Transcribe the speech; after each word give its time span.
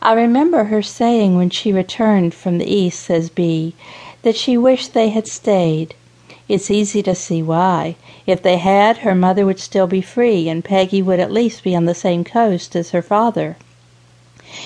I 0.00 0.12
remember 0.12 0.64
her 0.64 0.82
saying 0.82 1.36
when 1.36 1.50
she 1.50 1.72
returned 1.72 2.32
from 2.32 2.58
the 2.58 2.72
East, 2.72 3.00
says 3.00 3.30
B, 3.30 3.74
that 4.22 4.36
she 4.36 4.56
wished 4.56 4.94
they 4.94 5.08
had 5.08 5.26
stayed. 5.26 5.94
It's 6.48 6.70
easy 6.70 7.02
to 7.02 7.14
see 7.14 7.42
why. 7.42 7.96
If 8.26 8.42
they 8.42 8.58
had, 8.58 8.98
her 8.98 9.14
mother 9.14 9.44
would 9.44 9.58
still 9.58 9.86
be 9.86 10.00
free, 10.00 10.48
and 10.48 10.64
Peggy 10.64 11.02
would 11.02 11.20
at 11.20 11.32
least 11.32 11.64
be 11.64 11.74
on 11.74 11.84
the 11.84 11.94
same 11.94 12.24
coast 12.24 12.76
as 12.76 12.90
her 12.92 13.02
father. 13.02 13.56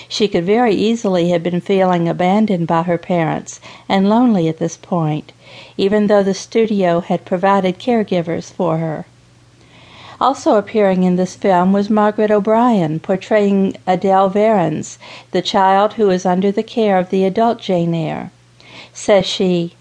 She 0.09 0.29
could 0.29 0.45
very 0.45 0.75
easily 0.75 1.31
have 1.31 1.43
been 1.43 1.61
feeling 1.61 2.09
abandoned 2.09 2.67
by 2.67 2.83
her 2.83 2.99
parents 2.99 3.59
and 3.89 4.09
lonely 4.09 4.49
at 4.49 4.59
this 4.59 4.77
point, 4.77 5.33
even 5.77 6.07
though 6.07 6.23
the 6.23 6.35
studio 6.35 7.01
had 7.01 7.25
provided 7.25 7.79
caregivers 7.79 8.53
for 8.53 8.79
her. 8.79 9.07
Also 10.21 10.57
appearing 10.57 11.03
in 11.03 11.17
this 11.17 11.35
film 11.35 11.73
was 11.73 11.89
Margaret 11.89 12.31
O'Brien, 12.31 13.01
portraying 13.01 13.77
Adele 13.87 14.29
Varens, 14.31 14.99
the 15.31 15.43
child 15.43 15.95
who 15.95 16.11
is 16.11 16.27
under 16.27 16.53
the 16.53 16.63
care 16.63 16.99
of 16.99 17.11
the 17.11 17.25
adult 17.25 17.59
Jane 17.59 17.95
Eyre. 17.95 18.31
Says 18.93 19.27
she, 19.27 19.75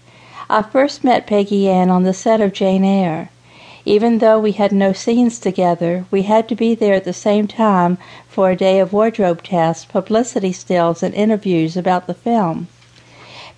I 0.48 0.62
first 0.62 1.04
met 1.04 1.26
Peggy 1.26 1.68
Ann 1.68 1.90
on 1.90 2.02
the 2.02 2.14
set 2.14 2.40
of 2.40 2.52
Jane 2.52 2.84
Eyre. 2.84 3.30
Even 3.84 4.18
though 4.18 4.38
we 4.38 4.52
had 4.52 4.70
no 4.70 4.92
scenes 4.92 5.38
together, 5.38 6.04
we 6.10 6.22
had 6.22 6.48
to 6.48 6.54
be 6.54 6.74
there 6.74 6.94
at 6.94 7.04
the 7.04 7.12
same 7.12 7.48
time 7.48 7.98
for 8.28 8.50
a 8.50 8.56
day 8.56 8.78
of 8.78 8.92
wardrobe 8.92 9.42
tests, 9.42 9.84
publicity 9.84 10.52
stills, 10.52 11.02
and 11.02 11.14
interviews 11.14 11.76
about 11.76 12.06
the 12.06 12.14
film. 12.14 12.68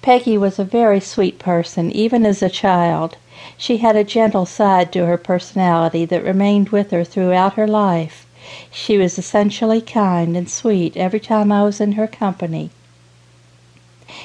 Peggy 0.03 0.37
was 0.37 0.59
a 0.59 0.65
very 0.65 1.01
sweet 1.01 1.39
person, 1.39 1.91
even 1.93 2.25
as 2.25 2.43
a 2.43 2.49
child. 2.49 3.17
She 3.57 3.79
had 3.79 3.97
a 3.97 4.05
gentle 4.05 4.47
side 4.47 4.93
to 4.93 5.07
her 5.07 5.17
personality 5.17 6.05
that 6.05 6.25
remained 6.25 6.69
with 6.69 6.91
her 6.91 7.05
throughout 7.05 7.55
her 7.55 7.67
life. 7.67 8.27
She 8.71 8.99
was 8.99 9.19
essentially 9.19 9.81
kind 9.81 10.37
and 10.37 10.51
sweet 10.51 10.97
every 10.97 11.21
time 11.21 11.51
I 11.51 11.65
was 11.65 11.81
in 11.81 11.93
her 11.93 12.07
company. 12.07 12.71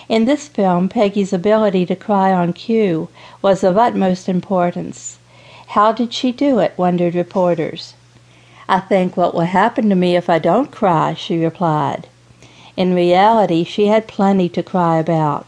In 0.07 0.25
this 0.25 0.47
film, 0.47 0.89
Peggy's 0.89 1.33
ability 1.33 1.85
to 1.85 1.95
cry 1.95 2.33
on 2.33 2.53
cue 2.53 3.09
was 3.41 3.63
of 3.63 3.77
utmost 3.77 4.27
importance. 4.27 5.17
How 5.67 5.91
did 5.91 6.13
she 6.13 6.31
do 6.31 6.59
it? 6.59 6.73
wondered 6.77 7.15
reporters. 7.15 7.93
I 8.67 8.79
think 8.79 9.15
what 9.15 9.33
will 9.33 9.41
happen 9.41 9.89
to 9.89 9.95
me 9.95 10.15
if 10.15 10.29
I 10.29 10.37
don't 10.37 10.69
cry, 10.69 11.13
she 11.13 11.43
replied. 11.43 12.07
In 12.75 12.93
reality, 12.93 13.63
she 13.63 13.87
had 13.87 14.07
plenty 14.07 14.49
to 14.49 14.61
cry 14.61 14.99
about. 14.99 15.47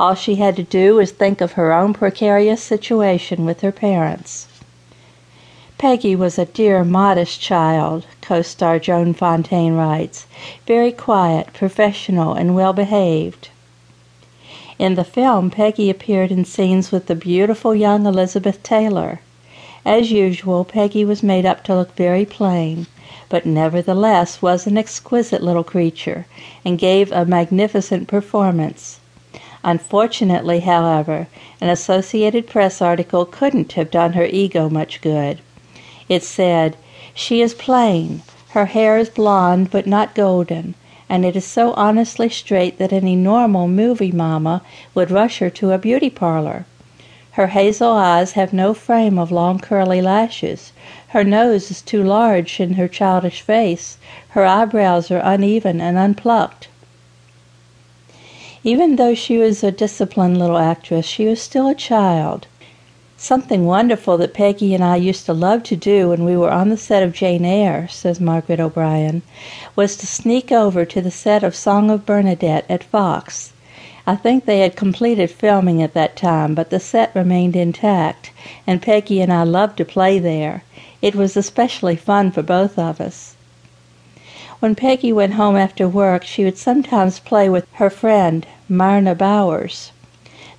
All 0.00 0.14
she 0.14 0.36
had 0.36 0.56
to 0.56 0.62
do 0.62 0.94
was 0.94 1.10
think 1.10 1.42
of 1.42 1.52
her 1.52 1.74
own 1.74 1.92
precarious 1.92 2.62
situation 2.62 3.44
with 3.44 3.60
her 3.60 3.70
parents. 3.70 4.46
Peggy 5.76 6.16
was 6.16 6.38
a 6.38 6.46
dear, 6.46 6.84
modest 6.84 7.38
child, 7.38 8.06
co 8.22 8.40
star 8.40 8.78
Joan 8.78 9.12
Fontaine 9.12 9.74
writes, 9.74 10.24
very 10.66 10.90
quiet, 10.90 11.52
professional, 11.52 12.32
and 12.32 12.54
well 12.54 12.72
behaved. 12.72 13.50
In 14.78 14.94
the 14.94 15.04
film, 15.04 15.50
Peggy 15.50 15.90
appeared 15.90 16.32
in 16.32 16.46
scenes 16.46 16.90
with 16.90 17.04
the 17.04 17.14
beautiful 17.14 17.74
young 17.74 18.06
Elizabeth 18.06 18.62
Taylor. 18.62 19.20
As 19.84 20.10
usual, 20.10 20.64
Peggy 20.64 21.04
was 21.04 21.22
made 21.22 21.44
up 21.44 21.62
to 21.64 21.74
look 21.74 21.94
very 21.94 22.24
plain, 22.24 22.86
but 23.28 23.44
nevertheless 23.44 24.40
was 24.40 24.66
an 24.66 24.78
exquisite 24.78 25.42
little 25.42 25.62
creature, 25.62 26.24
and 26.64 26.78
gave 26.78 27.12
a 27.12 27.26
magnificent 27.26 28.08
performance. 28.08 28.99
Unfortunately, 29.62 30.60
however, 30.60 31.28
an 31.60 31.68
Associated 31.68 32.46
Press 32.46 32.80
article 32.80 33.26
couldn't 33.26 33.72
have 33.72 33.90
done 33.90 34.14
her 34.14 34.24
ego 34.24 34.70
much 34.70 35.02
good. 35.02 35.38
It 36.08 36.22
said, 36.22 36.76
She 37.12 37.42
is 37.42 37.52
plain. 37.52 38.22
Her 38.50 38.64
hair 38.64 38.96
is 38.96 39.10
blonde, 39.10 39.70
but 39.70 39.86
not 39.86 40.14
golden, 40.14 40.74
and 41.10 41.26
it 41.26 41.36
is 41.36 41.44
so 41.44 41.74
honestly 41.74 42.30
straight 42.30 42.78
that 42.78 42.92
any 42.92 43.14
normal 43.14 43.68
movie 43.68 44.12
mama 44.12 44.62
would 44.94 45.10
rush 45.10 45.40
her 45.40 45.50
to 45.50 45.72
a 45.72 45.78
beauty 45.78 46.08
parlor. 46.08 46.64
Her 47.32 47.48
hazel 47.48 47.92
eyes 47.92 48.32
have 48.32 48.52
no 48.52 48.72
frame 48.72 49.18
of 49.18 49.30
long 49.30 49.58
curly 49.58 50.00
lashes. 50.00 50.72
Her 51.08 51.22
nose 51.22 51.70
is 51.70 51.82
too 51.82 52.02
large 52.02 52.60
in 52.60 52.74
her 52.74 52.88
childish 52.88 53.42
face. 53.42 53.98
Her 54.30 54.46
eyebrows 54.46 55.10
are 55.10 55.20
uneven 55.22 55.80
and 55.80 55.98
unplucked. 55.98 56.68
Even 58.62 58.96
though 58.96 59.14
she 59.14 59.38
was 59.38 59.64
a 59.64 59.70
disciplined 59.70 60.38
little 60.38 60.58
actress, 60.58 61.06
she 61.06 61.24
was 61.24 61.40
still 61.40 61.66
a 61.66 61.74
child. 61.74 62.46
Something 63.16 63.64
wonderful 63.64 64.18
that 64.18 64.34
Peggy 64.34 64.74
and 64.74 64.84
I 64.84 64.96
used 64.96 65.24
to 65.26 65.32
love 65.32 65.62
to 65.64 65.76
do 65.76 66.10
when 66.10 66.26
we 66.26 66.36
were 66.36 66.50
on 66.50 66.68
the 66.68 66.76
set 66.76 67.02
of 67.02 67.14
Jane 67.14 67.46
Eyre, 67.46 67.88
says 67.88 68.20
Margaret 68.20 68.60
O'Brien, 68.60 69.22
was 69.76 69.96
to 69.96 70.06
sneak 70.06 70.52
over 70.52 70.84
to 70.84 71.00
the 71.00 71.10
set 71.10 71.42
of 71.42 71.54
Song 71.54 71.90
of 71.90 72.04
Bernadette 72.04 72.66
at 72.68 72.84
Fox. 72.84 73.52
I 74.06 74.16
think 74.16 74.44
they 74.44 74.60
had 74.60 74.76
completed 74.76 75.30
filming 75.30 75.82
at 75.82 75.94
that 75.94 76.14
time, 76.14 76.54
but 76.54 76.68
the 76.68 76.80
set 76.80 77.14
remained 77.14 77.56
intact, 77.56 78.30
and 78.66 78.82
Peggy 78.82 79.22
and 79.22 79.32
I 79.32 79.42
loved 79.42 79.78
to 79.78 79.86
play 79.86 80.18
there. 80.18 80.64
It 81.00 81.14
was 81.14 81.34
especially 81.34 81.96
fun 81.96 82.30
for 82.30 82.42
both 82.42 82.78
of 82.78 83.00
us. 83.00 83.36
When 84.60 84.74
Peggy 84.74 85.10
went 85.10 85.32
home 85.32 85.56
after 85.56 85.88
work, 85.88 86.22
she 86.22 86.44
would 86.44 86.58
sometimes 86.58 87.18
play 87.18 87.48
with 87.48 87.66
her 87.76 87.88
friend, 87.88 88.46
Myrna 88.68 89.14
Bowers. 89.14 89.90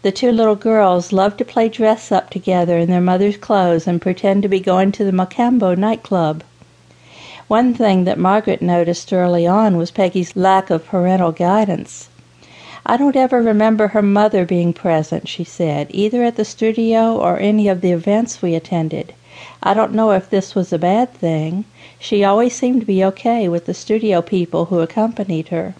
The 0.01 0.11
two 0.11 0.31
little 0.31 0.55
girls 0.55 1.13
loved 1.13 1.37
to 1.37 1.45
play 1.45 1.69
dress 1.69 2.11
up 2.11 2.31
together 2.31 2.79
in 2.79 2.89
their 2.89 2.99
mother's 2.99 3.37
clothes 3.37 3.85
and 3.85 4.01
pretend 4.01 4.41
to 4.41 4.49
be 4.49 4.59
going 4.59 4.91
to 4.93 5.03
the 5.03 5.11
Mocambo 5.11 5.75
nightclub. 5.77 6.43
One 7.47 7.75
thing 7.75 8.05
that 8.05 8.17
Margaret 8.17 8.63
noticed 8.63 9.13
early 9.13 9.45
on 9.45 9.77
was 9.77 9.91
Peggy's 9.91 10.35
lack 10.35 10.71
of 10.71 10.87
parental 10.87 11.31
guidance. 11.31 12.09
I 12.83 12.97
don't 12.97 13.15
ever 13.15 13.39
remember 13.39 13.89
her 13.89 14.01
mother 14.01 14.45
being 14.45 14.73
present, 14.73 15.27
she 15.27 15.43
said, 15.43 15.85
either 15.91 16.23
at 16.23 16.37
the 16.37 16.45
studio 16.45 17.17
or 17.17 17.37
any 17.37 17.67
of 17.67 17.81
the 17.81 17.91
events 17.91 18.41
we 18.41 18.55
attended. 18.55 19.13
I 19.63 19.73
don't 19.73 19.93
know 19.93 20.11
if 20.11 20.29
this 20.29 20.55
was 20.55 20.73
a 20.73 20.79
bad 20.79 21.13
thing. 21.13 21.65
She 21.99 22.23
always 22.23 22.55
seemed 22.55 22.81
to 22.81 22.87
be 22.87 23.03
okay 23.05 23.47
with 23.47 23.65
the 23.65 23.73
studio 23.73 24.21
people 24.21 24.65
who 24.65 24.79
accompanied 24.79 25.49
her. 25.49 25.75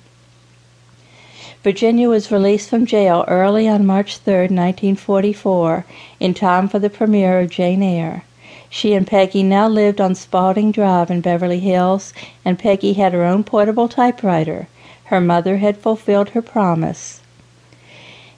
Virginia 1.63 2.09
was 2.09 2.31
released 2.31 2.69
from 2.69 2.85
jail 2.85 3.23
early 3.28 3.67
on 3.67 3.85
March 3.85 4.17
3, 4.17 4.34
1944, 4.50 5.85
in 6.19 6.34
time 6.34 6.67
for 6.67 6.79
the 6.79 6.90
premiere 6.90 7.40
of 7.40 7.50
Jane 7.50 7.84
Eyre. 7.84 8.23
She 8.69 8.94
and 8.94 9.06
Peggy 9.06 9.44
now 9.44 9.67
lived 9.67 10.01
on 10.01 10.16
Spalding 10.16 10.72
Drive 10.72 11.11
in 11.11 11.22
Beverly 11.22 11.59
Hills, 11.59 12.13
and 12.44 12.57
Peggy 12.57 12.94
had 12.94 13.13
her 13.13 13.23
own 13.23 13.44
portable 13.44 13.88
typewriter. 13.88 14.67
Her 15.06 15.22
mother 15.22 15.57
had 15.57 15.78
fulfilled 15.78 16.29
her 16.29 16.41
promise. 16.41 17.21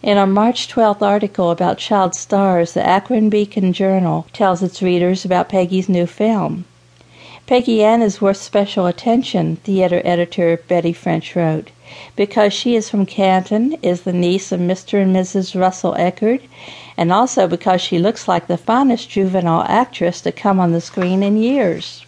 In 0.03 0.17
a 0.17 0.27
March 0.27 0.67
12th 0.67 1.01
article 1.01 1.49
about 1.49 1.77
child 1.77 2.13
stars, 2.13 2.73
the 2.73 2.85
Akron 2.85 3.29
Beacon 3.29 3.71
Journal 3.71 4.25
tells 4.33 4.61
its 4.61 4.81
readers 4.81 5.23
about 5.23 5.47
Peggy's 5.47 5.87
new 5.87 6.05
film. 6.05 6.65
Peggy 7.47 7.81
Ann 7.81 8.01
is 8.01 8.19
worth 8.19 8.35
special 8.35 8.85
attention, 8.85 9.55
theater 9.63 10.01
editor 10.03 10.59
Betty 10.67 10.91
French 10.91 11.37
wrote, 11.37 11.71
because 12.17 12.51
she 12.51 12.75
is 12.75 12.89
from 12.89 13.05
Canton, 13.05 13.77
is 13.81 14.01
the 14.01 14.11
niece 14.11 14.51
of 14.51 14.59
Mr. 14.59 15.01
and 15.01 15.15
Mrs. 15.15 15.57
Russell 15.57 15.93
Eckerd, 15.93 16.41
and 16.97 17.13
also 17.13 17.47
because 17.47 17.79
she 17.79 17.97
looks 17.97 18.27
like 18.27 18.47
the 18.47 18.57
finest 18.57 19.09
juvenile 19.09 19.63
actress 19.69 20.19
to 20.19 20.33
come 20.33 20.59
on 20.59 20.73
the 20.73 20.81
screen 20.81 21.23
in 21.23 21.37
years. 21.37 22.05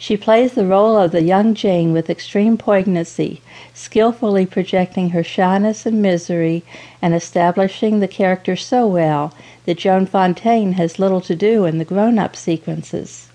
She 0.00 0.16
plays 0.16 0.52
the 0.52 0.64
role 0.64 0.96
of 0.96 1.10
the 1.10 1.22
young 1.22 1.54
Jane 1.54 1.92
with 1.92 2.08
extreme 2.08 2.56
poignancy, 2.56 3.40
skillfully 3.74 4.46
projecting 4.46 5.10
her 5.10 5.24
shyness 5.24 5.86
and 5.86 6.00
misery 6.00 6.62
and 7.02 7.14
establishing 7.14 7.98
the 7.98 8.06
character 8.06 8.54
so 8.54 8.86
well 8.86 9.34
that 9.66 9.78
Joan 9.78 10.06
Fontaine 10.06 10.74
has 10.74 11.00
little 11.00 11.20
to 11.22 11.34
do 11.34 11.64
in 11.64 11.78
the 11.78 11.84
grown 11.84 12.16
up 12.16 12.36
sequences. 12.36 13.26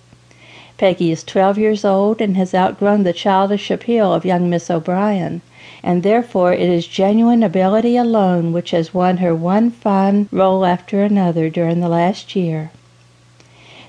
Peggy 0.78 1.12
is 1.12 1.23
12 1.25 1.57
years 1.57 1.84
old 1.84 2.22
and 2.22 2.38
has 2.38 2.56
outgrown 2.56 3.03
the 3.03 3.12
childish 3.12 3.69
appeal 3.69 4.13
of 4.13 4.23
young 4.25 4.50
Miss 4.50 4.72
O'Brien, 4.72 5.41
and 5.84 6.02
therefore 6.02 6.53
it 6.53 6.70
is 6.70 6.88
genuine 6.88 7.43
ability 7.43 7.97
alone 7.97 8.53
which 8.53 8.72
has 8.72 8.93
won 8.93 9.17
her 9.17 9.35
one 9.35 9.70
fine 9.70 10.29
role 10.32 10.66
after 10.66 11.03
another 11.03 11.49
during 11.49 11.82
the 11.82 11.90
last 11.90 12.38
year. 12.38 12.72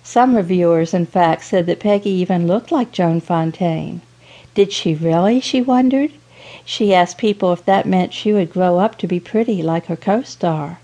Some 0.06 0.36
reviewers, 0.36 0.92
in 0.92 1.06
fact, 1.06 1.44
said 1.44 1.64
that 1.64 1.80
Peggy 1.80 2.10
even 2.10 2.46
looked 2.46 2.70
like 2.70 2.92
Joan 2.92 3.22
Fontaine. 3.22 4.02
Did 4.54 4.70
she 4.70 4.94
really? 4.94 5.40
she 5.40 5.62
wondered. 5.62 6.12
She 6.62 6.92
asked 6.92 7.16
people 7.16 7.54
if 7.54 7.64
that 7.64 7.86
meant 7.86 8.12
she 8.12 8.30
would 8.34 8.52
grow 8.52 8.78
up 8.78 8.98
to 8.98 9.06
be 9.06 9.18
pretty 9.18 9.62
like 9.62 9.86
her 9.86 9.96
co 9.96 10.20
star. 10.20 10.78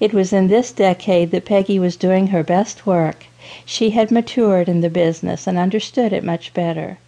It 0.00 0.12
was 0.12 0.34
in 0.34 0.48
this 0.48 0.70
decade 0.70 1.30
that 1.30 1.46
Peggy 1.46 1.78
was 1.78 1.96
doing 1.96 2.26
her 2.26 2.42
best 2.42 2.86
work. 2.86 3.24
She 3.64 3.90
had 3.90 4.10
matured 4.10 4.68
in 4.68 4.82
the 4.82 4.90
business 4.90 5.46
and 5.46 5.56
understood 5.56 6.12
it 6.12 6.22
much 6.22 6.52
better. 6.52 6.98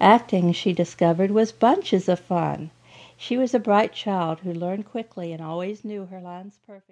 Acting, 0.00 0.52
she 0.52 0.72
discovered, 0.72 1.30
was 1.30 1.52
bunches 1.52 2.08
of 2.08 2.20
fun. 2.20 2.70
She 3.18 3.36
was 3.36 3.52
a 3.52 3.58
bright 3.58 3.92
child 3.92 4.40
who 4.40 4.54
learned 4.54 4.86
quickly 4.86 5.34
and 5.34 5.42
always 5.42 5.84
knew 5.84 6.06
her 6.06 6.20
lines 6.22 6.58
perfectly. 6.66 6.86